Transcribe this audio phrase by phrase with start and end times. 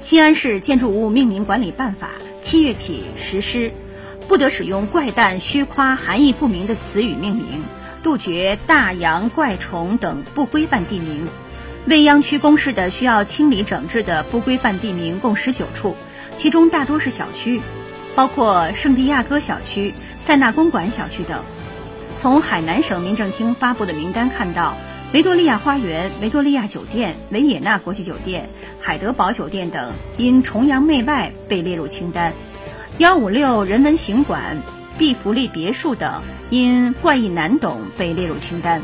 [0.00, 3.70] 西安市建筑物命名管理办法七月起实施，
[4.26, 7.62] 不得使用怪诞、虚夸、含义不明的词语命名，
[8.02, 11.28] 杜绝大洋怪虫等不规范地名。
[11.84, 15.94] 未央区公示的需要清理整治的不规范地名共十九处，
[16.34, 17.60] 其中大多是小区，
[18.14, 21.38] 包括圣地亚哥小区、塞纳公馆小区等。
[22.16, 24.78] 从海南省民政厅发布的名单看到，
[25.12, 28.48] 维多利亚花园、维多利亚酒店、维也纳国际酒店、
[28.80, 32.32] 海德堡酒店等因崇洋媚外被列入清单；
[32.98, 34.56] 幺五六人文行馆、
[34.98, 38.80] 毕福利别墅等因怪异难懂被列入清单。